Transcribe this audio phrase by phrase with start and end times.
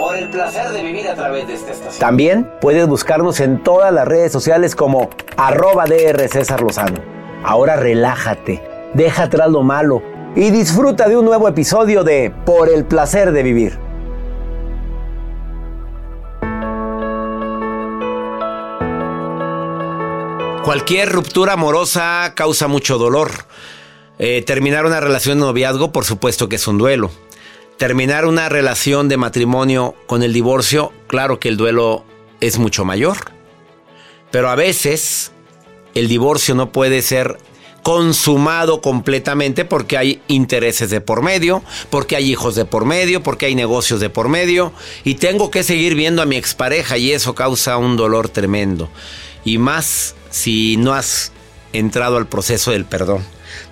[0.00, 2.00] Por el placer de vivir a través de esta estación.
[2.00, 7.02] También puedes buscarnos en todas las redes sociales como arroba DR César Lozano.
[7.44, 8.62] Ahora relájate,
[8.94, 10.02] deja atrás lo malo
[10.34, 13.78] y disfruta de un nuevo episodio de Por el placer de vivir.
[20.64, 23.32] Cualquier ruptura amorosa causa mucho dolor.
[24.18, 27.10] Eh, terminar una relación de noviazgo, por supuesto que es un duelo.
[27.80, 32.04] Terminar una relación de matrimonio con el divorcio, claro que el duelo
[32.42, 33.16] es mucho mayor.
[34.30, 35.32] Pero a veces
[35.94, 37.38] el divorcio no puede ser
[37.82, 43.46] consumado completamente porque hay intereses de por medio, porque hay hijos de por medio, porque
[43.46, 47.34] hay negocios de por medio y tengo que seguir viendo a mi expareja y eso
[47.34, 48.90] causa un dolor tremendo.
[49.42, 51.32] Y más si no has
[51.72, 53.24] entrado al proceso del perdón.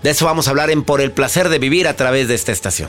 [0.03, 2.53] De eso vamos a hablar en Por el placer de vivir a través de esta
[2.53, 2.89] estación.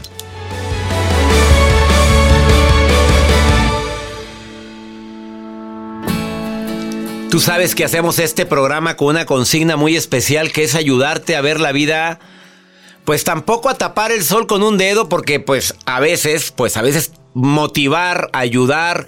[7.30, 11.42] Tú sabes que hacemos este programa con una consigna muy especial que es ayudarte a
[11.42, 12.20] ver la vida,
[13.06, 16.82] pues tampoco a tapar el sol con un dedo, porque pues a veces, pues a
[16.82, 19.08] veces motivar, ayudar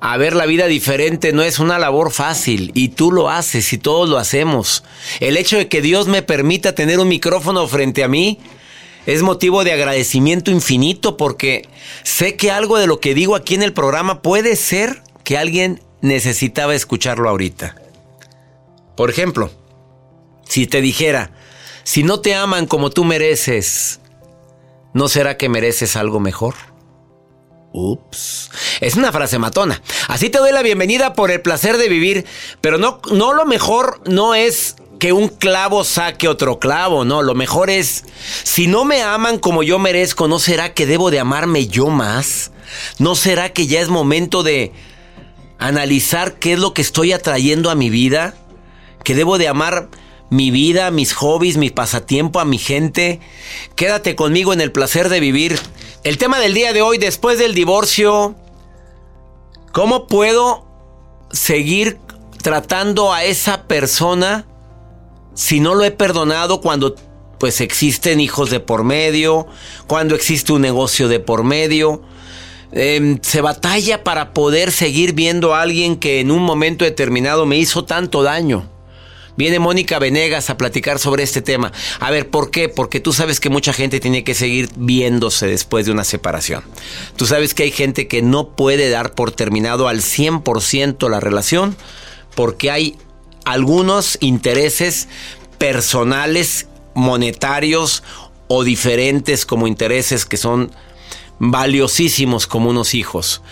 [0.00, 3.78] a ver la vida diferente no es una labor fácil y tú lo haces y
[3.78, 4.82] todos lo hacemos.
[5.20, 8.40] El hecho de que Dios me permita tener un micrófono frente a mí
[9.06, 11.68] es motivo de agradecimiento infinito porque
[12.02, 15.80] sé que algo de lo que digo aquí en el programa puede ser que alguien
[16.02, 17.76] necesitaba escucharlo ahorita.
[18.96, 19.50] Por ejemplo,
[20.46, 21.30] si te dijera,
[21.84, 24.00] si no te aman como tú mereces,
[24.92, 26.54] ¿no será que mereces algo mejor?
[27.72, 28.50] Ups.
[28.80, 29.80] Es una frase matona.
[30.08, 32.26] Así te doy la bienvenida por el placer de vivir,
[32.60, 37.34] pero no, no lo mejor no es que un clavo saque otro clavo, no, lo
[37.34, 38.04] mejor es,
[38.44, 42.52] si no me aman como yo merezco, ¿no será que debo de amarme yo más?
[42.98, 44.72] ¿No será que ya es momento de
[45.62, 48.34] analizar qué es lo que estoy atrayendo a mi vida?
[49.04, 49.88] ¿Que debo de amar
[50.28, 53.20] mi vida, mis hobbies, mi pasatiempo, a mi gente?
[53.76, 55.58] Quédate conmigo en el placer de vivir.
[56.02, 58.34] El tema del día de hoy, después del divorcio,
[59.72, 60.66] ¿cómo puedo
[61.30, 61.98] seguir
[62.42, 64.46] tratando a esa persona
[65.34, 66.96] si no lo he perdonado cuando
[67.38, 69.46] pues existen hijos de por medio,
[69.86, 72.02] cuando existe un negocio de por medio?
[72.72, 77.58] Eh, se batalla para poder seguir viendo a alguien que en un momento determinado me
[77.58, 78.68] hizo tanto daño.
[79.36, 81.72] Viene Mónica Venegas a platicar sobre este tema.
[82.00, 82.68] A ver, ¿por qué?
[82.68, 86.62] Porque tú sabes que mucha gente tiene que seguir viéndose después de una separación.
[87.16, 91.76] Tú sabes que hay gente que no puede dar por terminado al 100% la relación
[92.34, 92.98] porque hay
[93.44, 95.08] algunos intereses
[95.58, 98.02] personales, monetarios
[98.48, 100.72] o diferentes como intereses que son
[101.38, 103.42] valiosísimos como unos hijos.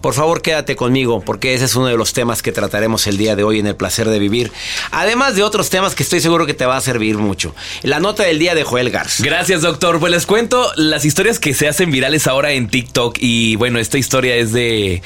[0.00, 3.34] Por favor, quédate conmigo, porque ese es uno de los temas que trataremos el día
[3.34, 4.52] de hoy en el placer de vivir.
[4.92, 7.52] Además de otros temas que estoy seguro que te va a servir mucho.
[7.82, 9.24] La nota del día de Joel Garza.
[9.24, 9.98] Gracias, doctor.
[9.98, 13.16] Pues les cuento las historias que se hacen virales ahora en TikTok.
[13.18, 15.02] Y bueno, esta historia es de,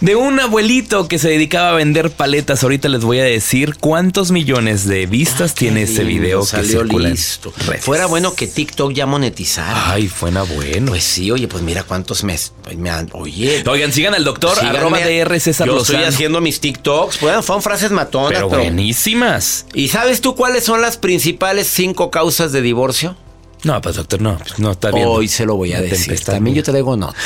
[0.00, 2.62] de un abuelito que se dedicaba a vender paletas.
[2.62, 7.08] Ahorita les voy a decir cuántos millones de vistas tiene ese video que Salió circula
[7.08, 7.52] en listo.
[7.80, 9.92] Fuera bueno que TikTok ya monetizara.
[9.92, 10.86] Ay, fuera bueno.
[10.92, 12.52] Pues sí, oye, pues mira cuántos meses.
[12.76, 13.64] Me han, oye.
[13.68, 14.78] Oigan, sigan al doctor, síganme.
[14.78, 15.98] arroba DR César Yo Lozano.
[15.98, 17.20] estoy haciendo mis TikToks.
[17.20, 18.62] Bueno, fueron frases matonas, Pero pero.
[18.62, 19.66] buenísimas.
[19.74, 23.16] ¿Y sabes tú cuáles son las principales cinco causas de divorcio?
[23.62, 25.08] No, pues doctor, no, pues, no está bien.
[25.08, 26.20] Hoy se lo voy a decir.
[26.24, 27.16] También yo traigo nota.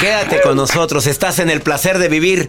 [0.00, 1.06] Quédate con nosotros.
[1.06, 2.48] Estás en el placer de vivir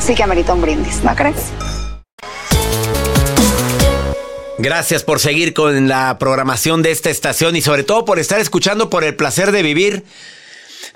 [0.00, 1.52] sí que amerita un brindis, ¿no crees?
[4.58, 8.88] Gracias por seguir con la programación de esta estación y sobre todo por estar escuchando
[8.88, 10.04] por el placer de vivir.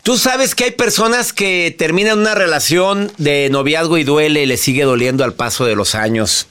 [0.03, 4.57] Tú sabes que hay personas que terminan una relación de noviazgo y duele y le
[4.57, 6.47] sigue doliendo al paso de los años.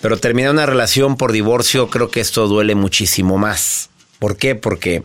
[0.00, 3.90] Pero terminar una relación por divorcio, creo que esto duele muchísimo más.
[4.18, 4.54] ¿Por qué?
[4.54, 5.02] Porque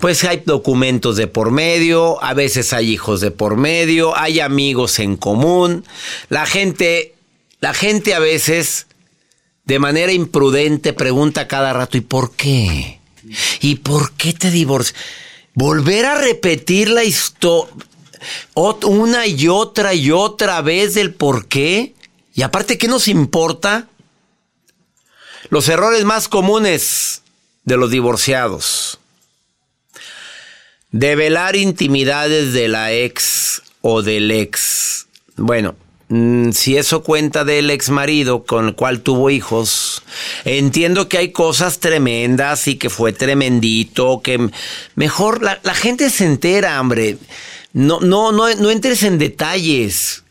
[0.00, 4.98] pues hay documentos de por medio, a veces hay hijos de por medio, hay amigos
[4.98, 5.84] en común.
[6.28, 7.14] La gente,
[7.60, 8.86] la gente a veces
[9.64, 13.00] de manera imprudente pregunta cada rato, ¿y por qué?
[13.60, 14.98] ¿Y por qué te divorcias?
[15.54, 17.72] Volver a repetir la historia
[18.54, 21.94] una y otra y otra vez del por qué.
[22.34, 23.88] Y aparte, ¿qué nos importa?
[25.50, 27.22] Los errores más comunes
[27.64, 28.98] de los divorciados.
[30.90, 35.06] Develar intimidades de la ex o del ex.
[35.36, 35.74] Bueno,
[36.08, 40.02] mm, si eso cuenta del ex marido con el cual tuvo hijos,
[40.44, 44.50] entiendo que hay cosas tremendas y que fue tremendito, que
[44.94, 47.18] mejor la gente se entera, hombre.
[47.72, 50.22] No, no, no, no entres en detalles.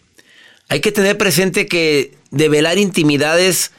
[0.69, 3.71] Hay que tener presente que develar intimidades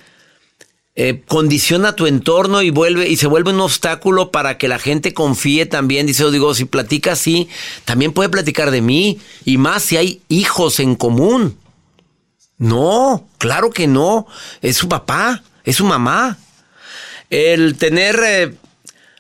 [0.97, 5.13] eh, condiciona tu entorno y vuelve y se vuelve un obstáculo para que la gente
[5.13, 6.07] confíe también.
[6.07, 7.49] Dice, digo, si platica así,
[7.85, 11.59] también puede platicar de mí y más si hay hijos en común.
[12.59, 14.27] No, claro que no.
[14.63, 16.39] Es su papá, es su mamá.
[17.29, 18.55] El tener eh,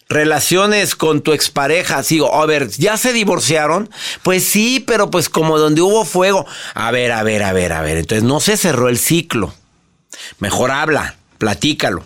[0.09, 3.91] relaciones con tu expareja, digo, a ver, ¿ya se divorciaron?
[4.23, 6.47] Pues sí, pero pues como donde hubo fuego.
[6.75, 7.97] A ver, a ver, a ver, a ver.
[7.97, 9.53] Entonces no se cerró el ciclo.
[10.39, 12.05] Mejor habla, platícalo.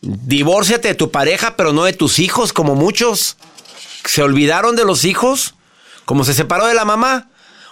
[0.00, 3.36] Divórciate de tu pareja, pero no de tus hijos, como muchos.
[4.04, 5.54] Se olvidaron de los hijos,
[6.04, 7.28] como se separó de la mamá.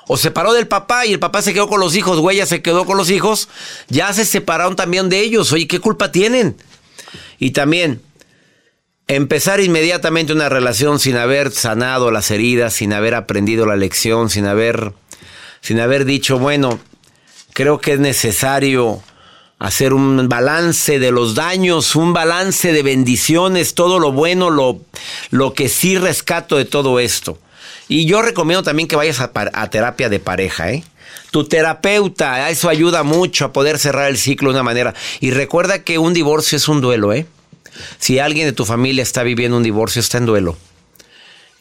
[0.06, 2.46] O se separó del papá y el papá se quedó con los hijos, güey, ya
[2.46, 3.48] se quedó con los hijos.
[3.88, 5.52] Ya se separaron también de ellos.
[5.52, 6.56] Oye, ¿qué culpa tienen?
[7.38, 8.02] Y también,
[9.06, 14.46] empezar inmediatamente una relación sin haber sanado las heridas, sin haber aprendido la lección, sin
[14.46, 14.92] haber,
[15.60, 16.80] sin haber dicho, bueno,
[17.52, 19.02] creo que es necesario
[19.58, 24.80] hacer un balance de los daños, un balance de bendiciones, todo lo bueno, lo,
[25.30, 27.38] lo que sí rescato de todo esto.
[27.88, 30.84] Y yo recomiendo también que vayas a, a terapia de pareja, ¿eh?
[31.30, 34.94] Tu terapeuta, eso ayuda mucho a poder cerrar el ciclo de una manera.
[35.20, 37.26] Y recuerda que un divorcio es un duelo, ¿eh?
[37.99, 40.56] Si alguien de tu familia está viviendo un divorcio, está en duelo.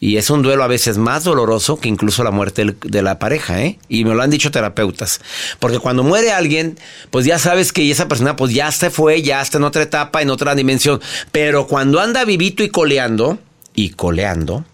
[0.04, 3.62] Y es un duelo a veces más doloroso que incluso la muerte de la pareja,
[3.62, 3.78] ¿eh?
[3.88, 5.22] Y me lo han dicho terapeutas.
[5.60, 6.78] Porque cuando muere alguien,
[7.10, 10.20] pues ya sabes que esa persona pues ya se fue, ya está en otra etapa,
[10.20, 11.00] en otra dimensión.
[11.32, 13.38] Pero cuando anda vivito y coleando,
[13.74, 14.66] y coleando,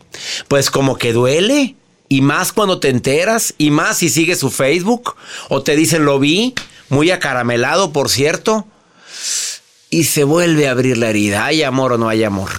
[0.49, 1.76] pues como que duele.
[2.08, 5.14] Y más cuando te enteras, y más si sigues su Facebook,
[5.49, 6.56] o te dicen lo vi,
[6.88, 8.66] muy acaramelado, por cierto,
[9.90, 11.44] y se vuelve a abrir la herida.
[11.44, 12.50] ¿Hay amor o no hay amor?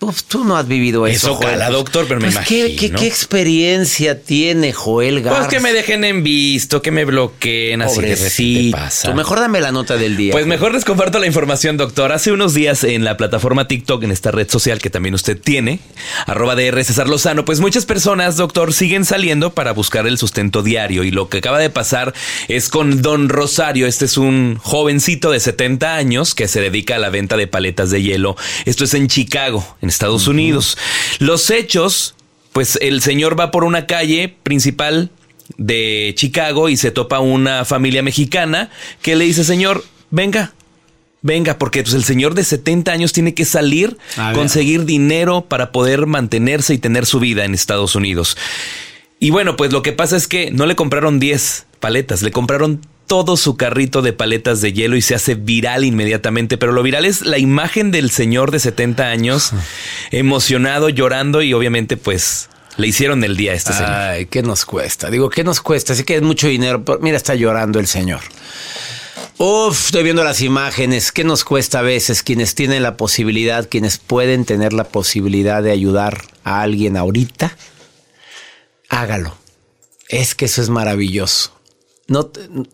[0.00, 1.32] Tú, tú no has vivido eso.
[1.32, 1.72] Eso cala, Joel.
[1.74, 2.98] doctor, pero me Pues, ¿qué, qué, imagino.
[3.00, 5.40] qué experiencia tiene Joel Garza?
[5.40, 8.76] Pues que me dejen en visto, que me bloqueen, así que ¿qué te Pobrecito.
[8.78, 9.10] pasa?
[9.10, 10.32] Tú mejor dame la nota del día.
[10.32, 12.12] Pues mejor les comparto la información, doctor.
[12.12, 15.80] Hace unos días en la plataforma TikTok, en esta red social que también usted tiene,
[16.24, 21.04] arroba DR César Lozano, pues muchas personas, doctor, siguen saliendo para buscar el sustento diario.
[21.04, 22.14] Y lo que acaba de pasar
[22.48, 23.86] es con Don Rosario.
[23.86, 27.90] Este es un jovencito de 70 años que se dedica a la venta de paletas
[27.90, 28.34] de hielo.
[28.64, 30.78] Esto es en Chicago, en Estados Unidos.
[31.18, 32.14] Los hechos,
[32.52, 35.10] pues el señor va por una calle principal
[35.58, 38.70] de Chicago y se topa una familia mexicana
[39.02, 40.52] que le dice, señor, venga,
[41.22, 44.36] venga, porque pues, el señor de 70 años tiene que salir, A ver.
[44.36, 48.36] conseguir dinero para poder mantenerse y tener su vida en Estados Unidos.
[49.18, 52.80] Y bueno, pues lo que pasa es que no le compraron 10 paletas, le compraron
[53.10, 56.56] todo su carrito de paletas de hielo y se hace viral inmediatamente.
[56.56, 59.50] Pero lo viral es la imagen del señor de 70 años,
[60.12, 63.90] emocionado, llorando y obviamente pues le hicieron el día a este señor.
[63.90, 65.10] Ay, ¿qué nos cuesta?
[65.10, 65.94] Digo, ¿qué nos cuesta?
[65.94, 66.84] Así que es mucho dinero.
[66.84, 68.20] pero mira, está llorando el señor.
[69.38, 71.10] Uf, estoy viendo las imágenes.
[71.10, 75.72] ¿Qué nos cuesta a veces quienes tienen la posibilidad, quienes pueden tener la posibilidad de
[75.72, 77.56] ayudar a alguien ahorita?
[78.88, 79.36] Hágalo.
[80.08, 81.59] Es que eso es maravilloso.
[82.10, 82.28] No,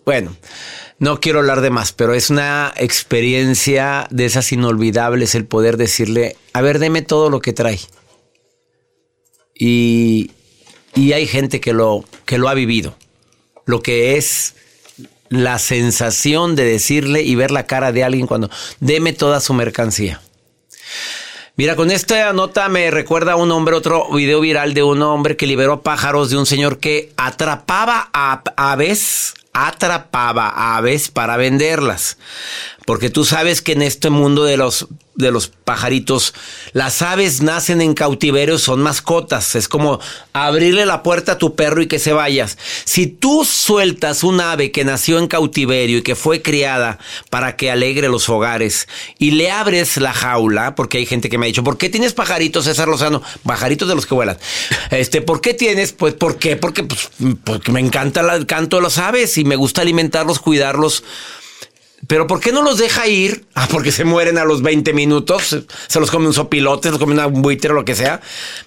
[0.07, 0.35] bueno,
[0.99, 6.39] no quiero hablar de más, pero es una experiencia de esas inolvidables el poder decirle,
[6.55, 7.79] a ver, deme todo lo que trae.
[9.55, 10.31] Y,
[10.95, 12.97] y hay gente que lo, que lo ha vivido.
[13.67, 14.55] Lo que es
[15.29, 18.49] la sensación de decirle y ver la cara de alguien cuando
[18.81, 20.23] deme toda su mercancía.
[21.59, 25.39] Mira, con esta nota me recuerda a un hombre, otro video viral de un hombre
[25.39, 32.19] que liberó pájaros de un señor que atrapaba a aves, atrapaba a aves para venderlas.
[32.87, 36.35] Porque tú sabes que en este mundo de los, de los pajaritos,
[36.73, 39.57] las aves nacen en cautiverio, son mascotas.
[39.57, 39.99] Es como
[40.33, 42.57] abrirle la puerta a tu perro y que se vayas.
[42.85, 47.73] Si tú sueltas un ave que nació en cautiverio y que fue criada para que
[47.73, 48.87] alegre los hogares
[49.19, 52.13] y le abres la jaula, porque hay gente que me ha dicho, ¿por qué tienes
[52.13, 53.21] pajaritos, César Lozano?
[53.45, 54.39] Pajaritos de los que vuelan.
[54.93, 55.93] Este, ¿por qué tienes?
[55.93, 56.57] Pues, ¿por qué?
[56.57, 57.11] Porque, pues,
[57.43, 61.03] porque me encanta el canto de las aves y me gusta alimentarlos, cuidarlos.
[62.07, 63.47] Pero ¿por qué no los deja ir?
[63.55, 65.65] Ah, porque se mueren a los 20 minutos.
[65.89, 68.21] Se los come un sopilote, se los come una buitre o lo que sea.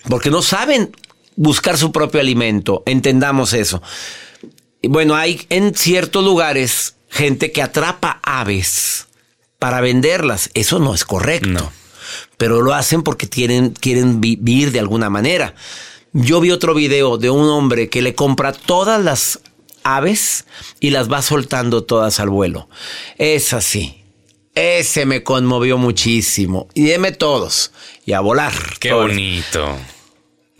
[0.09, 0.91] Porque no saben
[1.35, 2.83] buscar su propio alimento.
[2.85, 3.81] Entendamos eso.
[4.83, 9.07] Bueno, hay en ciertos lugares gente que atrapa aves
[9.57, 10.49] para venderlas.
[10.53, 11.71] Eso no es correcto.
[12.37, 15.53] Pero lo hacen porque quieren, quieren vi- vivir de alguna manera.
[16.13, 19.39] Yo vi otro video de un hombre que le compra todas las
[19.83, 20.45] aves
[20.79, 22.69] y las va soltando todas al vuelo.
[23.17, 24.03] Es así.
[24.55, 26.67] Ese me conmovió muchísimo.
[26.73, 27.71] Y deme todos.
[28.05, 28.53] Y a volar.
[28.79, 29.07] Qué Todos.
[29.07, 29.77] bonito.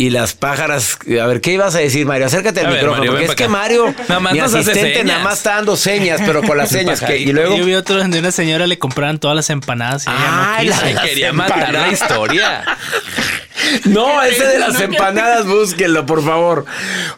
[0.02, 2.28] Y las pájaras, a ver, ¿qué ibas a decir, Mario?
[2.28, 3.48] Acércate al A ver, micrófono, Mario, porque es que.
[3.50, 7.02] Mario, Nada más mi asistente, nada más está dando señas, pero con las señas.
[7.02, 10.10] que, y luego, Yo vi otro donde una señora le compraban todas las empanadas y
[10.10, 10.94] ella Ay, no la quiso.
[10.96, 12.02] las Quería matar la empanadas.
[12.02, 12.64] historia.
[13.84, 16.66] No, ese de las empanadas, búsquenlo, por favor.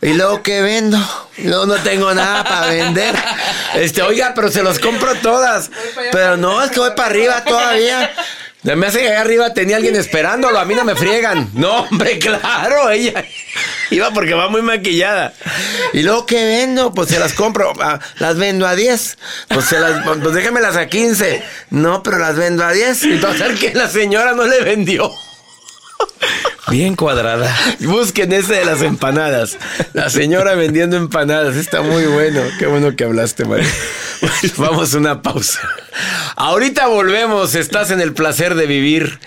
[0.01, 0.97] Y luego, ¿qué vendo?
[1.37, 3.13] No, no tengo nada para vender.
[3.75, 5.69] Este, oiga, pero se los compro todas.
[6.11, 8.11] Pero no, es que voy para arriba todavía.
[8.63, 11.49] Me hace que allá arriba tenía alguien esperándolo, a mí no me friegan.
[11.61, 13.23] No, hombre, claro, ella
[13.91, 15.33] iba porque va muy maquillada.
[15.93, 16.93] Y luego, ¿qué vendo?
[16.93, 19.17] Pues se las compro, ah, las vendo a 10.
[19.49, 21.43] Pues, se las, pues déjamelas a 15.
[21.71, 23.03] No, pero las vendo a 10.
[23.03, 25.11] Entonces, que la señora no le vendió.
[26.69, 27.53] Bien cuadrada.
[27.81, 29.57] Busquen ese de las empanadas.
[29.93, 31.57] La señora vendiendo empanadas.
[31.57, 32.41] Está muy bueno.
[32.59, 33.67] Qué bueno que hablaste, Mario.
[34.57, 35.59] Vamos a una pausa.
[36.37, 37.55] Ahorita volvemos.
[37.55, 39.19] Estás en el placer de vivir.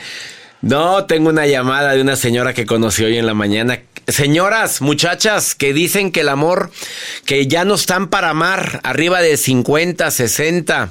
[0.62, 3.80] No, tengo una llamada de una señora que conocí hoy en la mañana.
[4.08, 6.70] Señoras, muchachas, que dicen que el amor,
[7.26, 10.90] que ya no están para amar, arriba de 50, 60,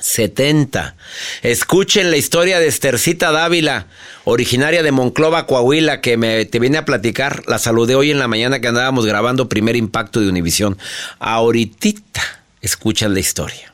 [0.00, 0.96] 70.
[1.42, 3.86] Escuchen la historia de Estercita Dávila,
[4.24, 7.42] originaria de Monclova, Coahuila, que me te viene a platicar.
[7.46, 10.78] La saludé hoy en la mañana que andábamos grabando Primer Impacto de Univisión.
[11.18, 12.20] Ahorita
[12.60, 13.73] escuchan la historia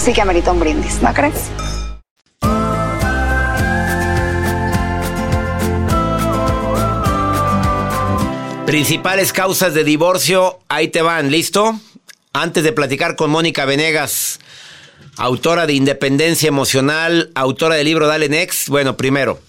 [0.00, 1.50] sí que amerita un brindis, ¿no crees?
[8.66, 11.78] Principales causas de divorcio, ahí te van, ¿listo?
[12.32, 14.38] Antes de platicar con Mónica Venegas,
[15.16, 18.68] autora de Independencia Emocional, autora del libro Dale Next.
[18.68, 19.40] Bueno, primero,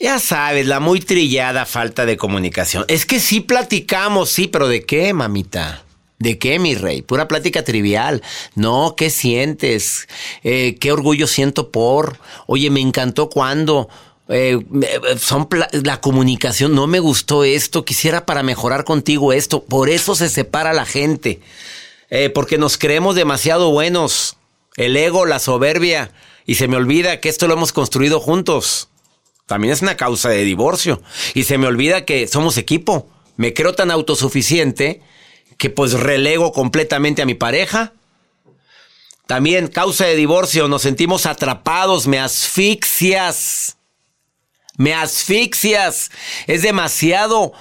[0.00, 2.84] ya sabes, la muy trillada falta de comunicación.
[2.88, 5.84] Es que sí platicamos, sí, pero ¿de qué, mamita?
[6.20, 7.00] ¿De qué, mi rey?
[7.00, 8.22] Pura plática trivial.
[8.54, 10.06] No, ¿qué sientes?
[10.44, 12.18] Eh, ¿Qué orgullo siento por?
[12.46, 13.88] Oye, me encantó cuando...
[14.32, 14.60] Eh,
[15.18, 19.64] son la comunicación, no me gustó esto, quisiera para mejorar contigo esto.
[19.64, 21.40] Por eso se separa la gente.
[22.10, 24.36] Eh, porque nos creemos demasiado buenos.
[24.76, 26.12] El ego, la soberbia.
[26.46, 28.88] Y se me olvida que esto lo hemos construido juntos.
[29.46, 31.02] También es una causa de divorcio.
[31.34, 33.08] Y se me olvida que somos equipo.
[33.36, 35.00] Me creo tan autosuficiente
[35.60, 37.92] que pues relego completamente a mi pareja.
[39.26, 43.76] También causa de divorcio, nos sentimos atrapados, me asfixias.
[44.78, 46.10] Me asfixias.
[46.46, 47.52] Es demasiado,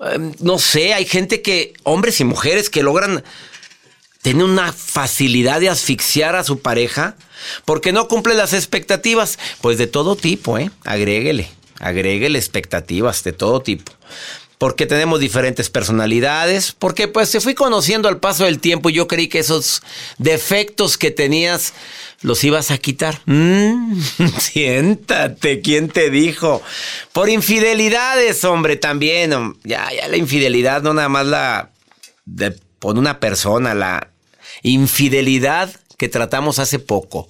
[0.00, 3.22] eh, no sé, hay gente que, hombres y mujeres que logran
[4.20, 7.14] tener una facilidad de asfixiar a su pareja
[7.64, 9.38] porque no cumple las expectativas.
[9.60, 10.72] Pues de todo tipo, ¿eh?
[10.82, 13.92] Agréguele, agréguele expectativas de todo tipo.
[14.64, 19.06] Porque tenemos diferentes personalidades, porque pues se fui conociendo al paso del tiempo y yo
[19.06, 19.82] creí que esos
[20.16, 21.74] defectos que tenías
[22.22, 23.20] los ibas a quitar.
[23.26, 24.00] Mm,
[24.38, 26.62] siéntate, ¿quién te dijo?
[27.12, 29.54] Por infidelidades, hombre, también.
[29.64, 31.70] Ya, ya la infidelidad no nada más la
[32.24, 34.12] de por una persona, la
[34.62, 37.28] infidelidad que tratamos hace poco,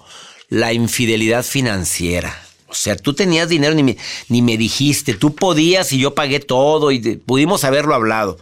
[0.50, 2.40] la infidelidad financiera.
[2.74, 3.96] O sea, tú tenías dinero ni me,
[4.28, 8.36] ni me dijiste, tú podías y yo pagué todo y pudimos haberlo hablado.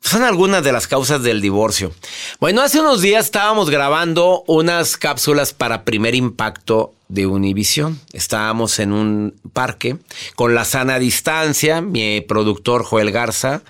[0.00, 1.92] Son algunas de las causas del divorcio.
[2.40, 8.00] Bueno, hace unos días estábamos grabando unas cápsulas para primer impacto de Univisión.
[8.14, 9.98] Estábamos en un parque
[10.34, 13.62] con la sana distancia, mi productor Joel Garza,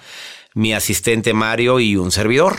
[0.54, 2.56] mi asistente Mario y un servidor.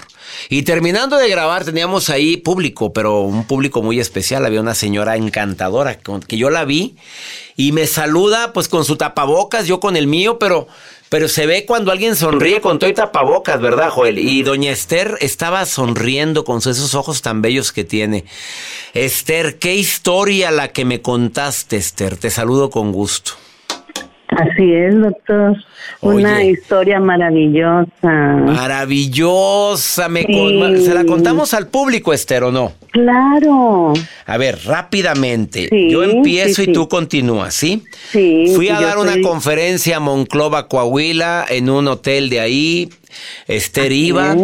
[0.50, 4.46] Y terminando de grabar teníamos ahí público, pero un público muy especial.
[4.46, 6.96] Había una señora encantadora que yo la vi
[7.56, 10.68] y me saluda pues con su tapabocas, yo con el mío, pero
[11.14, 14.18] pero se ve cuando alguien sonríe con todo y tapabocas, ¿verdad, Joel?
[14.18, 18.26] Y doña Esther estaba sonriendo con esos ojos tan bellos que tiene.
[18.96, 22.18] Esther, qué historia la que me contaste, Esther.
[22.18, 23.34] Te saludo con gusto.
[24.36, 25.56] Así es, doctor.
[26.02, 27.88] Una historia maravillosa.
[28.46, 30.34] Maravillosa, me Sí.
[30.34, 32.74] con- ¿se la contamos al público, Esther, o no?
[32.92, 33.94] Claro.
[34.26, 35.68] A ver, rápidamente.
[35.70, 37.84] Sí, yo empiezo sí, y tú continúas, ¿sí?
[38.12, 38.52] Sí.
[38.56, 42.90] Fui a dar una soy- conferencia a Monclova, Coahuila, en un hotel de ahí.
[43.48, 44.36] Esther iba.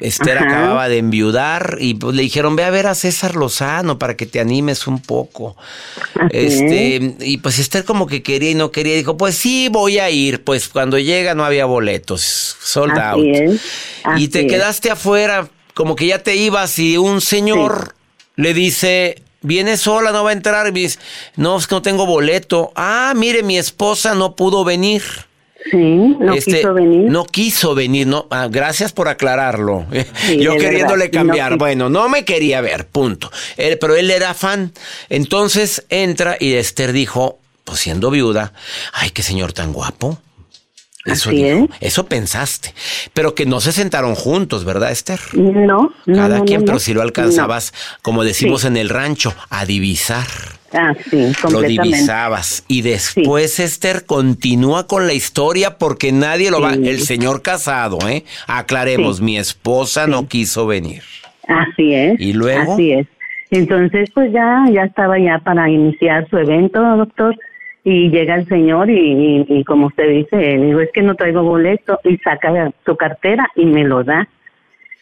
[0.00, 0.46] Esther Ajá.
[0.46, 4.26] acababa de enviudar y pues le dijeron, ve a ver a César Lozano para que
[4.26, 5.56] te animes un poco.
[6.30, 10.10] Este, y pues Esther como que quería y no quería, dijo, pues sí, voy a
[10.10, 10.42] ir.
[10.44, 13.24] Pues cuando llega no había boletos, sold Así out.
[13.24, 13.60] es,
[14.16, 17.94] y te quedaste afuera, como que ya te ibas y un señor
[18.36, 20.66] le dice, viene sola, no va a entrar.
[20.68, 20.98] Y dice,
[21.36, 22.72] no, es que no tengo boleto.
[22.74, 25.02] Ah, mire, mi esposa no pudo venir.
[25.70, 27.10] Sí, no Este, quiso venir.
[27.10, 28.26] No quiso venir, no.
[28.30, 29.86] ah, gracias por aclararlo.
[30.26, 31.58] Sí, Yo queriéndole verdad, cambiar.
[31.58, 33.30] bueno, no me quería ver, punto.
[33.56, 34.72] Él- pero él era fan.
[35.08, 38.52] Entonces entra y Esther dijo, pues siendo viuda,
[38.92, 40.18] ay, qué señor tan guapo.
[41.04, 41.88] Eso Así dijo, es.
[41.88, 42.74] eso pensaste.
[43.12, 45.18] Pero que no se sentaron juntos, ¿verdad, Esther?
[45.32, 47.72] No, no, Cada no, quien, pero si lo alcanzabas,
[48.02, 48.66] como decimos Sí.
[48.68, 50.26] en el rancho, a divisar.
[50.74, 52.64] Ah, sí, Lo divisabas.
[52.68, 56.74] Y después, Esther, continúa con la historia porque nadie lo va.
[56.74, 58.24] El señor casado, ¿eh?
[58.46, 59.22] Aclaremos, Sí.
[59.24, 61.02] mi esposa no quiso venir.
[61.46, 62.18] Así es.
[62.20, 62.74] ¿Y luego?
[62.74, 63.06] Así es.
[63.50, 67.36] Entonces, pues ya, ya estaba ya para iniciar su evento, doctor,
[67.84, 71.14] y llega el señor y, y- y como usted dice, le digo, es que no
[71.16, 74.26] traigo boleto, y saca su cartera y me lo da.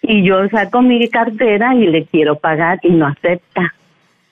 [0.02, 3.72] Y yo saco mi cartera y le quiero pagar y no acepta.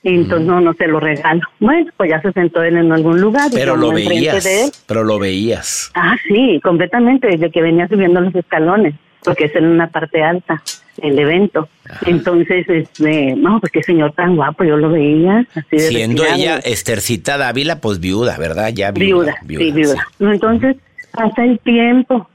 [0.05, 1.41] Entonces no, no se lo regalo.
[1.59, 3.51] Bueno, pues ya se sentó él en algún lugar.
[3.53, 4.45] Pero lo veías.
[4.45, 4.71] de él.
[4.87, 5.91] Pero lo veías.
[5.95, 10.63] Ah, sí, completamente, desde que venía subiendo los escalones, porque es en una parte alta
[11.03, 11.69] el evento.
[12.07, 16.43] Entonces, este, no, pues qué señor tan guapo, yo lo veía así de Siendo retirado.
[16.43, 18.71] ella Estercita Dávila, pues viuda, ¿verdad?
[18.75, 19.65] Ya viuda, viuda.
[19.65, 20.07] sí, viuda.
[20.19, 20.77] No, Entonces,
[21.13, 22.29] pasa el tiempo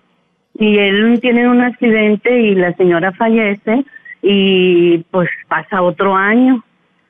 [0.58, 3.84] y él tiene un accidente y la señora fallece
[4.22, 6.64] y pues pasa otro año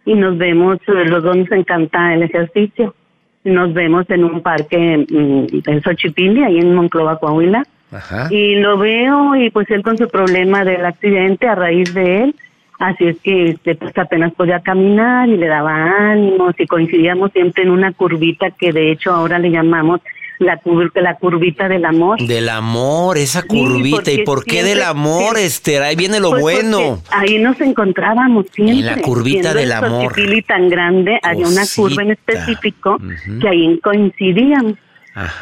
[0.05, 2.93] y nos vemos, eh, los dos nos encanta el ejercicio.
[3.43, 7.63] Nos vemos en un parque mm, en Xochipilli, ahí en Monclova, Coahuila.
[7.91, 8.27] Ajá.
[8.31, 12.35] Y lo veo y pues él con su problema del accidente a raíz de él,
[12.79, 17.63] así es que este, pues apenas podía caminar y le daba ánimos y coincidíamos siempre
[17.63, 20.01] en una curvita que de hecho ahora le llamamos
[20.39, 22.19] la, cur- la curvita del amor.
[22.21, 24.11] Del amor, esa curvita.
[24.11, 25.43] ¿Y por qué del amor, sí.
[25.43, 25.83] Esther?
[25.83, 27.01] Ahí viene lo Pues bueno.
[27.11, 28.79] Ahí nos encontrábamos siempre.
[28.79, 30.09] En la curvita del el amor.
[30.13, 32.99] Xochipilli tan grande, había una curva en específico
[33.41, 34.73] que ahí coincidíamos.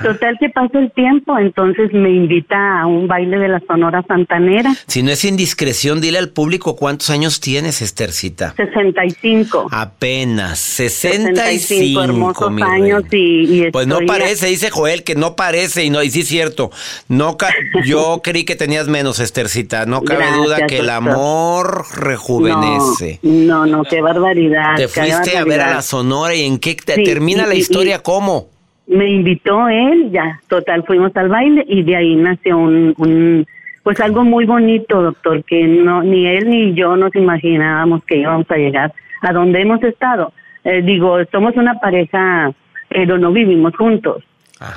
[0.03, 4.73] Total que pasa el tiempo, entonces me invita a un baile de la Sonora Santanera.
[4.87, 8.53] Si no es indiscreción, dile al público cuántos años tienes, Estercita.
[8.57, 9.67] 65.
[9.71, 15.85] Apenas 65, 65 hermosos años y, y Pues no parece, dice Joel, que no parece,
[15.85, 16.71] y no, y sí es cierto.
[17.07, 17.53] No ca-
[17.85, 19.85] yo creí que tenías menos, Estercita.
[19.85, 23.19] No cabe Gracias, duda que el amor rejuvenece.
[23.23, 24.75] No, no, qué barbaridad.
[24.75, 27.47] Te qué fuiste a ver a la Sonora y en qué te Sí, termina y-
[27.47, 28.49] la historia, ¿cómo?
[28.91, 33.47] Me invitó él, ya, total, fuimos al baile y de ahí nació un, un
[33.83, 38.45] pues algo muy bonito, doctor, que no ni él ni yo nos imaginábamos que íbamos
[38.51, 40.33] a llegar a donde hemos estado.
[40.65, 42.51] Eh, digo, somos una pareja,
[42.89, 44.23] pero no vivimos juntos,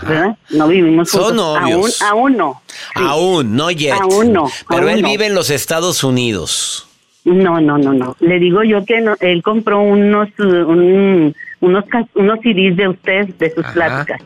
[0.07, 0.37] ¿verdad?
[0.51, 1.61] No vivimos Son juntos.
[1.61, 2.01] novios.
[2.03, 2.63] Aún, aún no.
[2.95, 3.93] Aún, no yet.
[4.01, 5.09] Aún no, Pero aún él no.
[5.09, 6.89] vive en los Estados Unidos.
[7.25, 8.17] No, no, no, no.
[8.21, 13.51] Le digo yo que no- él compró unos un- unos unos CDs de usted de
[13.51, 14.21] sus pláticas.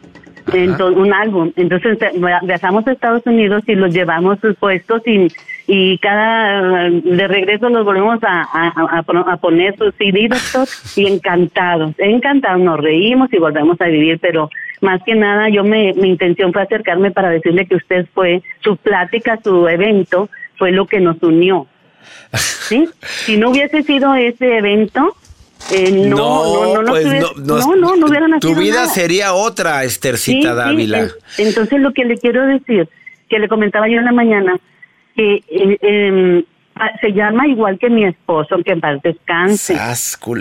[0.52, 1.52] Entonces, un álbum.
[1.56, 5.28] Entonces eh, viajamos a Estados Unidos y los llevamos sus puestos y,
[5.66, 10.66] y cada eh, de regreso los volvemos a, a, a- a poner sus CD, doctor,
[10.96, 14.48] y encantados, encantados, nos reímos y volvemos a vivir, pero
[14.80, 18.76] más que nada yo me, mi intención fue acercarme para decirle que usted fue, su
[18.78, 21.66] plática, su evento, fue lo que nos unió.
[22.32, 22.88] ¿Sí?
[23.02, 25.14] Si no hubiese sido ese evento,
[25.72, 28.88] eh, no, no, no, no, pues no, no, no, no nacido Tu vida nada.
[28.88, 30.98] sería otra, Estercita Sí, sí, Dávila.
[31.00, 31.10] en-
[31.48, 32.88] entonces lo que le quiero decir,
[33.28, 34.58] que le comentaba yo en la mañana,
[35.14, 36.42] que eh, ah,
[37.00, 39.74] se llama igual que mi esposo, que en paz descanse.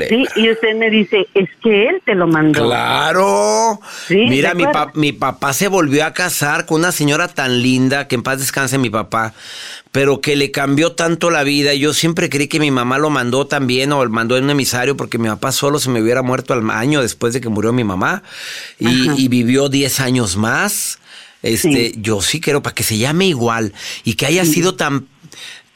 [0.10, 2.66] Sí, y usted me dice, es que él te lo mandó.
[2.66, 3.80] Claro.
[4.08, 7.62] Sí, Mira, ¿de mi, pa- mi papá se volvió a casar con una señora tan
[7.62, 9.34] linda, que en paz descanse mi papá,
[9.92, 11.74] pero que le cambió tanto la vida.
[11.74, 14.96] Yo siempre creí que mi mamá lo mandó también o lo mandó en un emisario
[14.98, 17.84] porque mi papá solo se me hubiera muerto al año después de que murió mi
[17.84, 18.24] mamá
[18.80, 21.00] y, y vivió 10 años más.
[21.44, 23.72] Este, yo sí quiero para que se llame igual
[24.04, 25.06] y que haya sido tan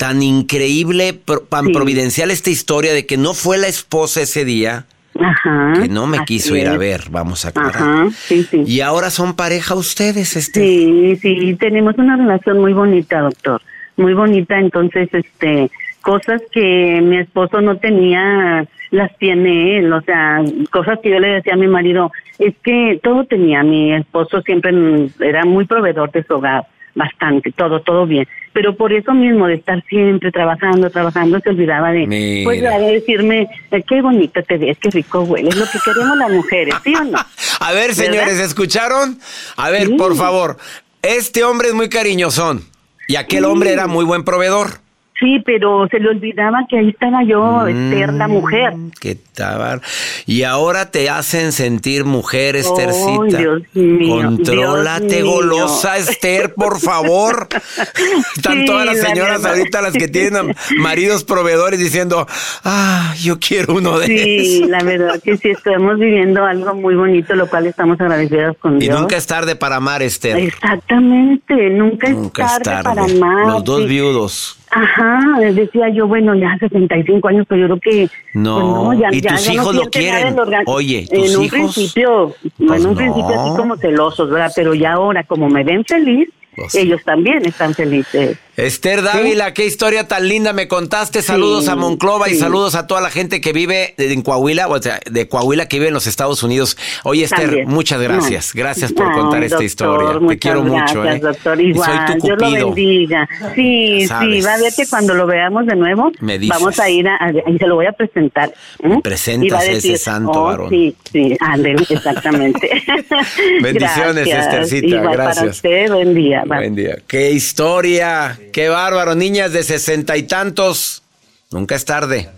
[0.02, 1.14] tan increíble,
[1.48, 1.74] tan Sí.
[1.74, 4.86] providencial esta historia de que no fue la esposa ese día,
[5.20, 5.74] Ajá.
[5.80, 7.76] que no me quiso ir a ver, vamos a aclarar.
[7.76, 8.64] Ajá, sí, sí.
[8.66, 10.60] Y ahora son pareja ustedes, este.
[10.60, 13.62] Sí, sí, tenemos una relación muy bonita, doctor.
[13.96, 15.70] Muy bonita, entonces, este,
[16.02, 19.94] cosas que mi esposo no tenía, las tiene él.
[19.94, 20.40] O sea,
[20.72, 23.62] cosas que yo le decía a mi marido, es que todo tenía.
[23.62, 24.72] Mi esposo siempre
[25.20, 26.66] era muy proveedor de su hogar.
[26.96, 28.28] Bastante, todo, todo bien.
[28.54, 32.44] Pero por eso mismo de estar siempre trabajando, trabajando, se olvidaba de, Mira.
[32.44, 36.30] pues de decirme, eh, qué bonita te ves, qué rico hueles, lo que queremos las
[36.32, 37.18] mujeres, ¿sí o no?
[37.62, 38.46] A ver, señores, ¿Verdad?
[38.46, 39.20] ¿escucharon?
[39.56, 39.94] A ver, Sí.
[39.94, 40.58] por favor.
[41.02, 42.64] Este hombre es muy cariñosón.
[43.08, 44.81] Y aquel hombre era muy buen proveedor.
[45.22, 48.74] Sí, pero se le olvidaba que ahí estaba yo, Esther, la mujer.
[49.00, 49.82] ¿Qué tal?
[50.26, 53.38] Y ahora te hacen sentir mujer, Esthercita.
[53.38, 55.32] Dios mío, Contrólate, Dios mío.
[55.32, 57.48] golosa, Esther, por favor.
[58.36, 62.28] Están Sí, todas las la señoras ahorita, las que tienen maridos proveedores, diciendo,
[62.64, 64.70] ah, yo quiero uno de Sí, esos.
[64.70, 68.86] la verdad que sí, estamos viviendo algo muy bonito, lo cual estamos agradecidos con Y
[68.88, 69.00] Dios.
[69.00, 70.38] nunca es tarde para amar, Esther.
[70.38, 73.48] Exactamente, nunca, Nunca es es tarde, para más.
[73.54, 73.88] Los dos sí.
[73.88, 74.58] viudos.
[74.74, 75.20] Ajá,
[75.54, 78.10] decía yo, bueno, ya 65 años, pero yo creo que...
[78.34, 80.34] No, pues ya, ¿y ya- tus ya no hijos lo siente nada quieren?
[80.34, 81.60] el organ- Oye, En ¿tus un hijos?
[81.76, 82.98] principio, Pues en un no.
[82.98, 84.52] principio así como celosos, ¿verdad?
[84.56, 86.80] Pero ya ahora, como me ven feliz, Pues sí.
[86.80, 88.38] ellos también están felices.
[88.58, 91.22] Esther Dávila, qué historia tan linda me contaste.
[91.22, 95.00] Saludos a Monclova y saludos a toda la gente que vive en Coahuila, o sea,
[95.10, 96.78] de Coahuila que vive en los Estados Unidos.
[97.04, 98.54] Oye, Esther, muchas gracias.
[98.54, 100.20] Gracias por contar esta historia.
[100.28, 101.20] Te quiero mucho, gracias, ¿eh?
[101.20, 101.62] doctor.
[101.62, 103.30] Igual, soy tu Dios lo bendiga.
[103.56, 104.30] Sí, Sabes.
[104.36, 106.60] sí, va a ver que cuando lo veamos de nuevo, Me dices.
[106.60, 108.54] vamos a ir a, a- y se lo voy a presentar.
[108.84, 109.00] ¿m?
[109.02, 110.70] presentas Y va a ese santo oh, varón.
[110.70, 112.70] Sí, sí, ándele, exactamente.
[113.62, 114.46] Bendiciones, Gracias.
[114.48, 115.56] Esthercita, Igual para gracias.
[115.56, 116.44] usted, buen día.
[116.46, 116.98] Buen día.
[117.08, 119.16] Qué historia, qué bárbaro.
[119.16, 121.04] Niñas de sesenta y tantos.
[121.52, 122.30] Nunca es tarde.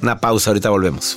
[0.00, 1.16] Una pausa, ahorita volvemos.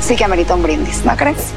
[0.00, 1.52] sí que amerita un brindis, ¿no crees?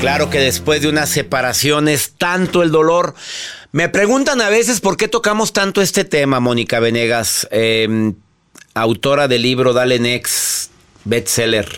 [0.00, 3.14] Claro que después de una separación es tanto el dolor.
[3.70, 8.12] Me preguntan a veces por qué tocamos tanto este tema, Mónica Venegas, eh,
[8.72, 10.70] autora del libro Dale Next,
[11.04, 11.68] bestseller.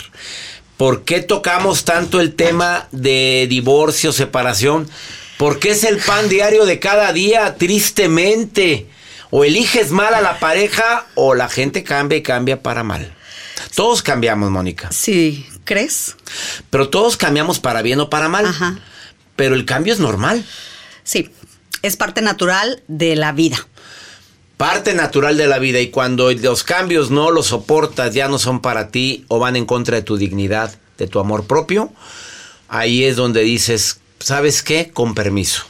[0.77, 4.89] ¿Por qué tocamos tanto el tema de divorcio, separación?
[5.37, 8.87] Porque es el pan diario de cada día, tristemente.
[9.35, 13.15] O eliges mal a la pareja o la gente cambia y cambia para mal.
[13.75, 14.93] Todos cambiamos, Mónica.
[14.93, 16.17] Sí, ¿crees?
[16.69, 18.45] Pero todos cambiamos para bien o para mal.
[18.45, 18.79] Ajá.
[19.35, 20.45] Pero el cambio es normal.
[21.03, 21.31] Sí,
[21.81, 23.67] es parte natural de la vida.
[24.59, 25.81] Parte natural de la vida.
[25.81, 29.65] Y cuando los cambios no los soportas, ya no son para ti o van en
[29.65, 31.91] contra de tu dignidad, de tu amor propio,
[32.69, 34.91] ahí es donde dices, ¿sabes qué?
[34.93, 35.65] Con permiso.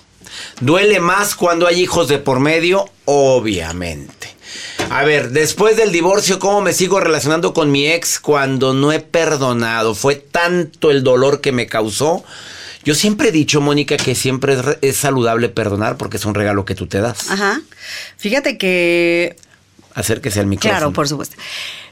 [0.61, 4.34] Duele más cuando hay hijos de por medio, obviamente.
[4.90, 9.00] A ver, después del divorcio, ¿cómo me sigo relacionando con mi ex cuando no he
[9.00, 9.94] perdonado?
[9.94, 12.24] Fue tanto el dolor que me causó.
[12.84, 16.74] Yo siempre he dicho, Mónica, que siempre es, saludable perdonar porque es un regalo que
[16.74, 17.30] tú te das.
[17.30, 17.62] Ajá.
[18.18, 19.36] Fíjate que
[19.94, 20.78] Acérquese al micrófono.
[20.78, 21.36] Claro, por supuesto.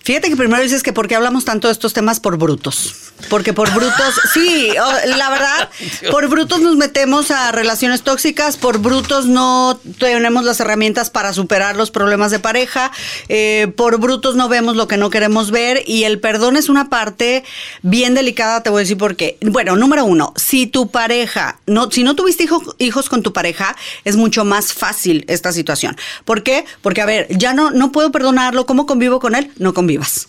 [0.02, 2.94] Fíjate que primero dices que por qué hablamos tanto de estos temas por brutos.
[3.28, 4.70] Porque por brutos, sí,
[5.06, 5.68] la verdad,
[6.10, 11.76] por brutos nos metemos a relaciones tóxicas, por brutos no tenemos las herramientas para superar
[11.76, 12.90] los problemas de pareja,
[13.28, 16.88] eh, por brutos no vemos lo que no queremos ver y el perdón es una
[16.88, 17.44] parte
[17.82, 19.36] bien delicada, te voy a decir por qué.
[19.42, 23.76] Bueno, número uno, si tu pareja, no, si no tuviste hijo- hijos con tu pareja,
[24.04, 25.94] es mucho más fácil esta situación.
[26.24, 26.64] ¿Por qué?
[26.80, 29.52] Porque, a ver, ya no, no puedo perdonarlo, ¿cómo convivo con él?
[29.58, 30.28] No convivas.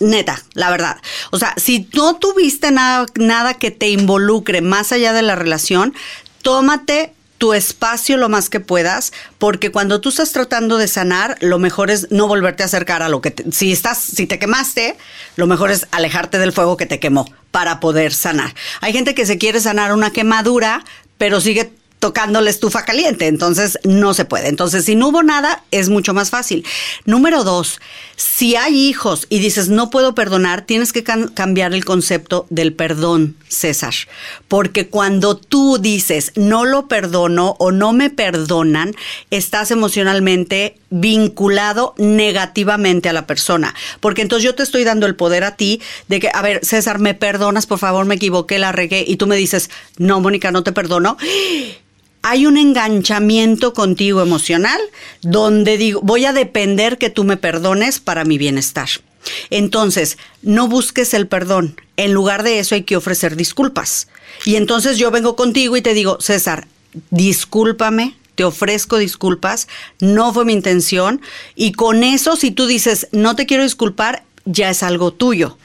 [0.00, 0.96] Neta, la verdad.
[1.30, 5.94] O sea, si no tuviste nada, nada que te involucre más allá de la relación,
[6.42, 11.58] tómate tu espacio lo más que puedas, porque cuando tú estás tratando de sanar, lo
[11.58, 14.96] mejor es no volverte a acercar a lo que te, si estás, si te quemaste,
[15.36, 18.54] lo mejor es alejarte del fuego que te quemó para poder sanar.
[18.80, 20.84] Hay gente que se quiere sanar una quemadura,
[21.18, 21.72] pero sigue
[22.04, 24.48] tocando la estufa caliente, entonces no se puede.
[24.48, 26.62] Entonces, si no hubo nada, es mucho más fácil.
[27.06, 27.80] Número dos,
[28.14, 33.36] si hay hijos y dices no puedo perdonar, tienes que cambiar el concepto del perdón,
[33.48, 33.94] César.
[34.48, 38.94] Porque cuando tú dices no lo perdono o no me perdonan,
[39.30, 43.74] estás emocionalmente vinculado negativamente a la persona.
[44.00, 46.98] Porque entonces yo te estoy dando el poder a ti de que, a ver, César,
[46.98, 47.66] ¿me perdonas?
[47.66, 49.06] Por favor, me equivoqué, la regué.
[49.08, 51.16] Y tú me dices, no, Mónica, no te perdono
[52.24, 54.80] hay un enganchamiento contigo emocional
[55.20, 58.88] donde digo, voy a depender que tú me perdones para mi bienestar.
[59.50, 61.78] Entonces, no busques el perdón.
[61.98, 64.08] En lugar de eso hay que ofrecer disculpas.
[64.46, 66.66] Y entonces yo vengo contigo y te digo, César,
[67.10, 69.68] discúlpame, te ofrezco disculpas,
[70.00, 71.20] no fue mi intención.
[71.54, 75.58] Y con eso, si tú dices, no te quiero disculpar, ya es algo tuyo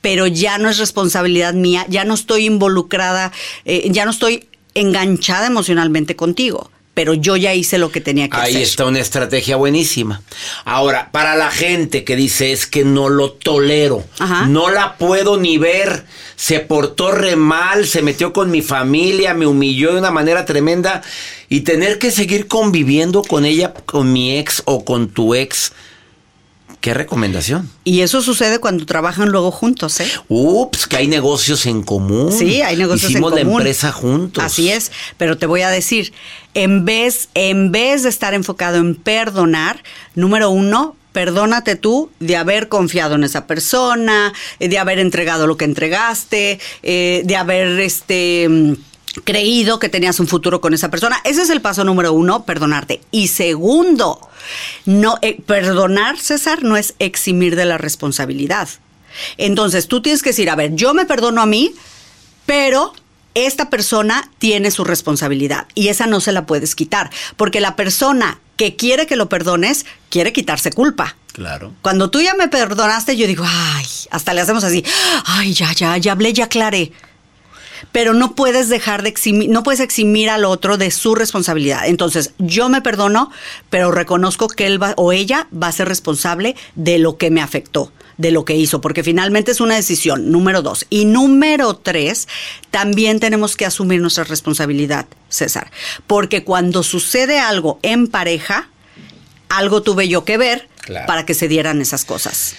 [0.00, 3.32] pero ya no es responsabilidad mía, ya no estoy involucrada,
[3.64, 8.36] eh, ya no estoy enganchada emocionalmente contigo, pero yo ya hice lo que tenía que
[8.36, 8.62] Ahí hacer.
[8.62, 10.22] está una estrategia buenísima.
[10.64, 14.04] Ahora, para la gente que dice es que no lo tolero,
[14.48, 16.04] no la puedo ni ver,
[16.36, 21.02] se portó re mal, se metió con mi familia, me humilló de una manera tremenda
[21.48, 25.72] y tener que seguir conviviendo con ella, con mi ex o con tu ex.
[26.84, 27.70] ¿Qué recomendación?
[27.84, 30.06] Y eso sucede cuando trabajan luego juntos, ¿eh?
[30.28, 32.30] Ups, que hay negocios en común.
[32.30, 33.54] Sí, hay negocios Hicimos en común.
[33.54, 34.44] la empresa juntos.
[34.44, 36.12] Así es, pero te voy a decir,
[36.52, 39.82] en vez, en vez de estar enfocado en perdonar,
[40.14, 45.56] número uno, perdónate tú de haber confiado en esa persona, eh, de haber entregado lo
[45.56, 48.76] que entregaste, eh, de haber este
[49.22, 51.20] creído que tenías un futuro con esa persona.
[51.24, 53.00] Ese es el paso número uno, perdonarte.
[53.10, 54.28] Y segundo,
[54.84, 58.68] no eh, perdonar, César, no es eximir de la responsabilidad.
[59.36, 61.72] Entonces, tú tienes que decir, a ver, yo me perdono a mí,
[62.46, 62.92] pero
[63.34, 68.40] esta persona tiene su responsabilidad y esa no se la puedes quitar, porque la persona
[68.56, 71.16] que quiere que lo perdones quiere quitarse culpa.
[71.32, 71.74] Claro.
[71.82, 74.84] Cuando tú ya me perdonaste, yo digo, ay, hasta le hacemos así,
[75.26, 76.92] ay, ya, ya, ya hablé, ya aclaré.
[77.92, 81.86] Pero no puedes dejar de eximir, no puedes eximir al otro de su responsabilidad.
[81.86, 83.30] Entonces, yo me perdono,
[83.70, 87.40] pero reconozco que él va, o ella va a ser responsable de lo que me
[87.40, 90.86] afectó, de lo que hizo, porque finalmente es una decisión, número dos.
[90.90, 92.28] Y número tres,
[92.70, 95.70] también tenemos que asumir nuestra responsabilidad, César.
[96.06, 98.68] Porque cuando sucede algo en pareja,
[99.48, 101.06] algo tuve yo que ver Claro.
[101.06, 102.54] para que se dieran esas cosas.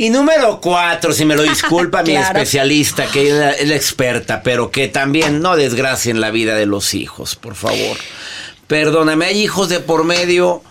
[0.00, 2.38] Y número cuatro, si me lo disculpa mi Claro.
[2.38, 6.64] especialista, que es la, es la experta, pero que también no desgracien la vida de
[6.64, 7.98] los hijos, por favor.
[8.66, 10.62] Perdóname, hay hijos de por medio.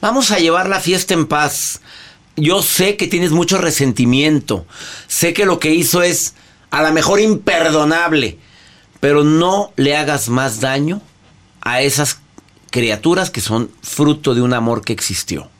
[0.00, 1.82] Vamos a llevar la fiesta en paz.
[2.36, 4.64] Yo sé que tienes mucho resentimiento.
[5.06, 6.32] Sé que lo que hizo es
[6.70, 8.38] a lo mejor imperdonable.
[9.00, 11.02] Pero no le hagas más daño
[11.60, 12.20] a esas
[12.70, 15.50] criaturas que son fruto de un amor que existió.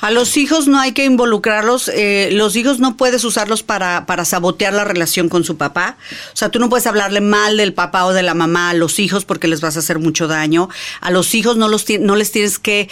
[0.00, 4.24] A los hijos no hay que involucrarlos, eh, los hijos no puedes usarlos para, para
[4.24, 5.96] sabotear la relación con su papá.
[6.32, 8.98] O sea, tú no puedes hablarle mal del papá o de la mamá a los
[8.98, 10.68] hijos porque les vas a hacer mucho daño.
[11.00, 12.88] A los hijos no, los, no les tienes que,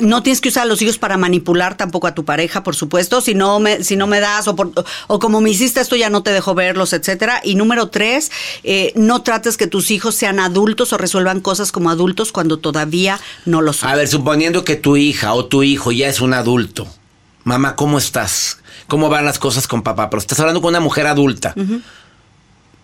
[0.00, 3.20] no tienes que usar a los hijos para manipular tampoco a tu pareja, por supuesto.
[3.20, 4.72] Si no me, si no me das o, por-
[5.08, 7.40] o como me hiciste esto ya no te dejo verlos, etcétera.
[7.44, 8.30] Y número tres,
[8.64, 13.20] eh, no trates que tus hijos sean adultos o resuelvan cosas como adultos cuando todavía
[13.44, 13.90] no lo son.
[13.90, 16.86] A ver, suponiendo que tu hija o tu hijo ya es un adulto.
[17.44, 18.58] Mamá, ¿cómo estás?
[18.88, 20.10] ¿Cómo van las cosas con papá?
[20.10, 21.54] Pero estás hablando con una mujer adulta.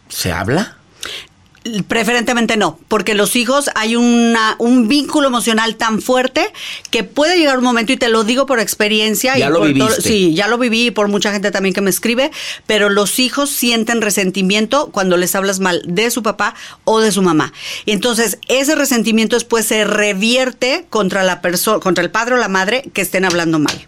[0.09, 0.77] ¿Se habla?
[1.87, 6.53] Preferentemente no, porque los hijos hay una, un vínculo emocional tan fuerte
[6.91, 9.39] que puede llegar un momento, y te lo digo por experiencia.
[9.39, 11.81] Ya y lo por todo- sí, ya lo viví y por mucha gente también que
[11.81, 12.33] me escribe,
[12.67, 17.23] pero los hijos sienten resentimiento cuando les hablas mal de su papá o de su
[17.23, 17.53] mamá.
[17.87, 22.49] Y entonces ese resentimiento después se revierte contra la persona, contra el padre o la
[22.49, 23.87] madre que estén hablando mal.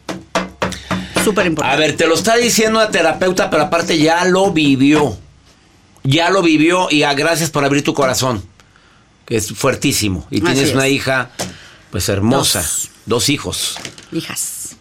[1.25, 1.77] Súper importante.
[1.77, 5.17] A ver, te lo está diciendo una terapeuta, pero aparte ya lo vivió.
[6.05, 8.43] Ya lo vivió y ah, gracias por abrir tu corazón,
[9.27, 10.27] que es fuertísimo.
[10.31, 10.75] Y Así tienes es.
[10.75, 11.31] una hija,
[11.91, 12.61] pues hermosa.
[12.61, 12.91] Dos.
[13.07, 13.77] Dos hijos.
[14.13, 14.77] Hijas.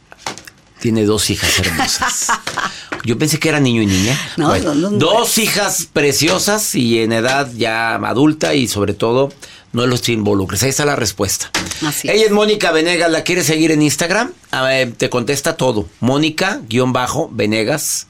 [0.80, 2.28] Tiene dos hijas hermosas.
[3.06, 4.18] Yo pensé que era niño y niña.
[4.38, 9.32] No, Bueno, no, no, dos hijas preciosas y en edad ya adulta y sobre todo
[9.74, 10.64] no los involucres.
[10.64, 11.50] Ahí está la respuesta.
[11.86, 14.32] Así Ella es Mónica Venegas, ¿la quieres seguir en Instagram?
[14.52, 15.88] A ver, te contesta todo.
[16.00, 18.08] Mónica-Venegas.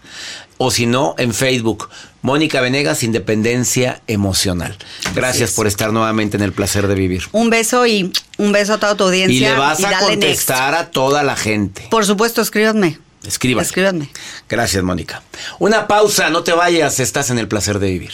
[0.66, 1.90] O si no, en Facebook.
[2.22, 4.78] Mónica Venegas, Independencia Emocional.
[5.14, 7.24] Gracias por estar nuevamente en el placer de vivir.
[7.34, 9.36] Un beso y un beso a toda tu audiencia.
[9.36, 10.08] Y le vas a next.
[10.08, 11.86] contestar a toda la gente.
[11.92, 12.98] Por supuesto, escríbanme.
[13.28, 13.64] Escríbame.
[13.64, 14.10] Escríbanme.
[14.48, 15.22] Gracias, Mónica.
[15.60, 18.14] Una pausa, no te vayas, estás en el placer de vivir.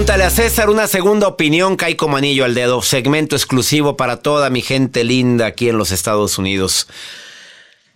[0.00, 2.80] Pregúntale a César una segunda opinión, cae como anillo al dedo.
[2.80, 6.86] Segmento exclusivo para toda mi gente linda aquí en los Estados Unidos.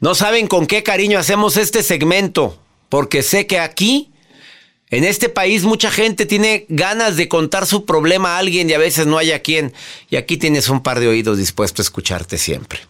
[0.00, 4.12] No saben con qué cariño hacemos este segmento, porque sé que aquí,
[4.90, 8.78] en este país, mucha gente tiene ganas de contar su problema a alguien y a
[8.78, 9.72] veces no hay a quien.
[10.10, 12.80] Y aquí tienes un par de oídos dispuestos a escucharte siempre.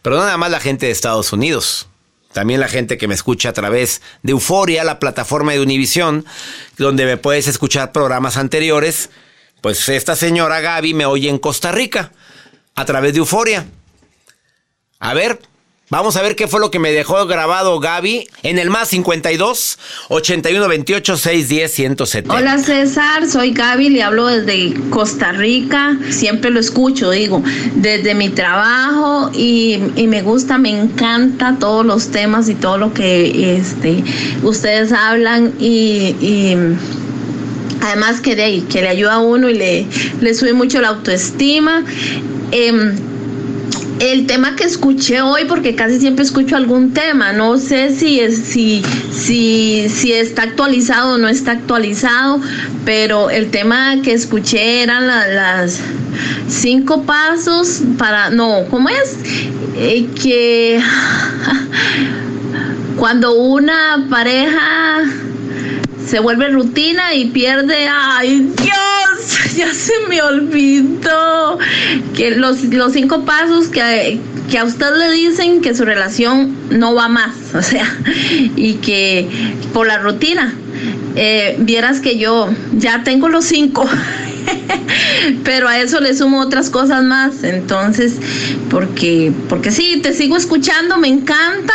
[0.00, 1.86] Pero no nada más la gente de Estados Unidos.
[2.34, 6.26] También la gente que me escucha a través de Euforia, la plataforma de Univisión,
[6.76, 9.10] donde me puedes escuchar programas anteriores.
[9.60, 12.10] Pues esta señora Gaby me oye en Costa Rica,
[12.74, 13.66] a través de Euforia.
[14.98, 15.38] A ver,
[15.90, 19.78] vamos a ver qué fue lo que me dejó grabado Gaby en el más 52
[20.08, 22.34] 81 28 610 170.
[22.34, 27.42] Hola César, soy Gaby, le hablo desde Costa Rica, siempre lo escucho, digo,
[27.74, 32.92] desde mi trabajo y, y me gusta, me encanta todos los temas y todo lo
[32.94, 34.02] que este,
[34.42, 36.56] ustedes hablan y, y
[37.82, 39.86] además que, de, que le ayuda a uno y le,
[40.20, 41.84] le sube mucho la autoestima.
[42.50, 43.13] Em,
[44.00, 48.36] el tema que escuché hoy, porque casi siempre escucho algún tema, no sé si es,
[48.38, 48.82] si,
[49.12, 52.40] si, si está actualizado o no está actualizado,
[52.84, 55.80] pero el tema que escuché eran la- las
[56.48, 59.16] cinco pasos para, no, ¿cómo es?
[59.76, 60.80] Eh, que
[62.96, 65.02] cuando una pareja
[66.06, 69.03] se vuelve rutina y pierde, ay Dios,
[69.56, 71.58] ya se me olvidó
[72.14, 74.18] que los, los cinco pasos que,
[74.50, 77.86] que a usted le dicen que su relación no va más, o sea,
[78.56, 79.28] y que
[79.72, 80.54] por la rutina,
[81.16, 83.88] eh, vieras que yo ya tengo los cinco.
[85.44, 88.16] Pero a eso le sumo otras cosas más, entonces,
[88.70, 91.74] porque, porque sí, te sigo escuchando, me encanta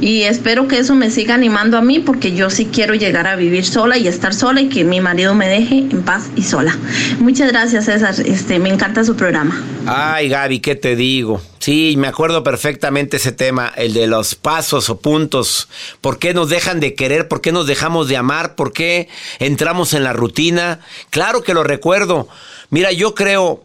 [0.00, 3.36] y espero que eso me siga animando a mí, porque yo sí quiero llegar a
[3.36, 6.76] vivir sola y estar sola y que mi marido me deje en paz y sola.
[7.18, 9.60] Muchas gracias, César, este, me encanta su programa.
[9.86, 11.40] Ay, Gaby, ¿qué te digo?
[11.66, 15.68] Sí, me acuerdo perfectamente ese tema, el de los pasos o puntos.
[16.00, 17.26] ¿Por qué nos dejan de querer?
[17.26, 18.54] ¿Por qué nos dejamos de amar?
[18.54, 19.08] ¿Por qué
[19.40, 20.78] entramos en la rutina?
[21.10, 22.28] Claro que lo recuerdo.
[22.70, 23.64] Mira, yo creo,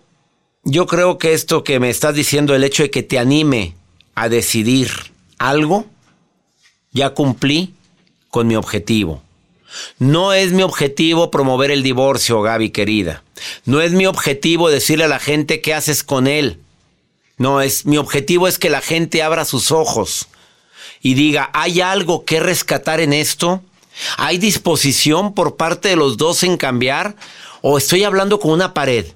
[0.63, 3.75] yo creo que esto que me estás diciendo, el hecho de que te anime
[4.15, 4.89] a decidir
[5.37, 5.85] algo,
[6.93, 7.75] ya cumplí
[8.29, 9.21] con mi objetivo.
[9.99, 13.23] No es mi objetivo promover el divorcio, Gaby querida.
[13.65, 16.57] No es mi objetivo decirle a la gente qué haces con él.
[17.41, 20.27] No, es mi objetivo es que la gente abra sus ojos
[21.01, 23.63] y diga, ¿hay algo que rescatar en esto?
[24.17, 27.15] ¿Hay disposición por parte de los dos en cambiar?
[27.61, 29.07] ¿O estoy hablando con una pared?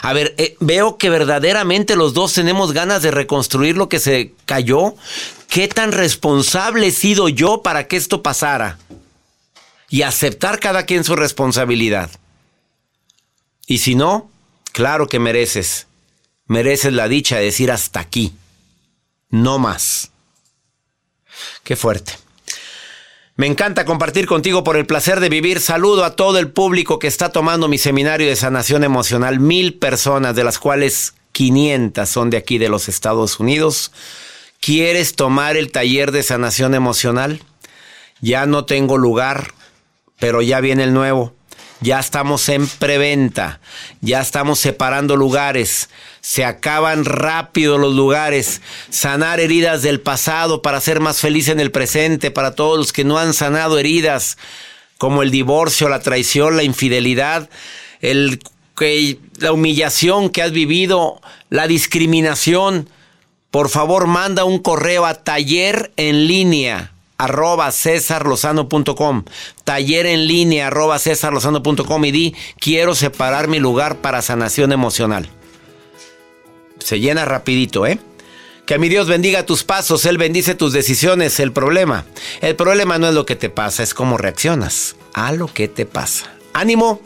[0.00, 4.32] A ver, eh, veo que verdaderamente los dos tenemos ganas de reconstruir lo que se
[4.46, 4.94] cayó.
[5.48, 8.78] ¿Qué tan responsable he sido yo para que esto pasara?
[9.88, 12.12] Y aceptar cada quien su responsabilidad.
[13.66, 14.30] Y si no,
[14.70, 15.88] claro que mereces.
[16.50, 18.34] Mereces la dicha de decir hasta aquí.
[19.28, 20.10] No más.
[21.62, 22.14] Qué fuerte.
[23.36, 25.60] Me encanta compartir contigo por el placer de vivir.
[25.60, 29.38] Saludo a todo el público que está tomando mi seminario de sanación emocional.
[29.38, 33.92] Mil personas, de las cuales 500 son de aquí de los Estados Unidos.
[34.58, 37.44] ¿Quieres tomar el taller de sanación emocional?
[38.20, 39.54] Ya no tengo lugar,
[40.18, 41.32] pero ya viene el nuevo.
[41.82, 43.60] Ya estamos en preventa,
[44.02, 45.88] ya estamos separando lugares,
[46.20, 48.60] se acaban rápido los lugares,
[48.90, 53.04] sanar heridas del pasado para ser más feliz en el presente, para todos los que
[53.04, 54.36] no han sanado heridas
[54.98, 57.48] como el divorcio, la traición, la infidelidad,
[58.00, 58.40] el,
[59.38, 62.88] la humillación que has vivido, la discriminación.
[63.50, 69.24] Por favor, manda un correo a taller en línea arroba cesarlozano.com,
[69.64, 75.28] taller en línea arroba cesarlozano.com y di quiero separar mi lugar para sanación emocional.
[76.80, 77.98] Se llena rapidito, ¿eh?
[78.66, 81.40] Que mi Dios bendiga tus pasos, Él bendice tus decisiones.
[81.40, 82.04] El problema,
[82.40, 85.86] el problema no es lo que te pasa, es cómo reaccionas a lo que te
[85.86, 86.32] pasa.
[86.52, 87.00] Ánimo,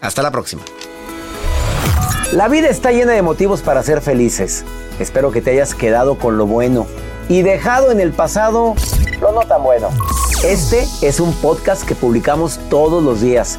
[0.00, 0.62] hasta la próxima.
[2.32, 4.64] La vida está llena de motivos para ser felices.
[4.98, 6.86] Espero que te hayas quedado con lo bueno
[7.28, 8.74] y dejado en el pasado
[9.20, 9.88] lo no tan bueno.
[10.44, 13.58] Este es un podcast que publicamos todos los días,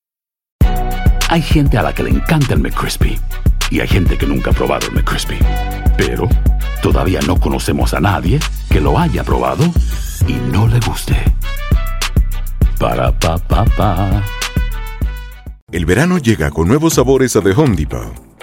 [1.31, 3.17] Hay gente a la que le encanta el McCrispy
[3.69, 5.39] y hay gente que nunca ha probado el McCrispy.
[5.95, 6.27] Pero
[6.83, 8.37] todavía no conocemos a nadie
[8.69, 9.63] que lo haya probado
[10.27, 11.15] y no le guste.
[12.77, 14.21] Para pa pa pa.
[15.71, 18.30] El verano llega con nuevos sabores a The Home Depot.